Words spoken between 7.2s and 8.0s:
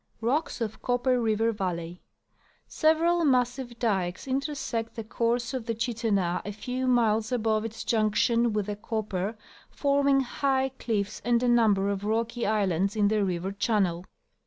above its